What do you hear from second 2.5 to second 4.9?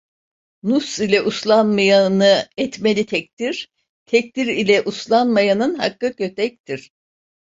etmeli tekdir, tekdir ile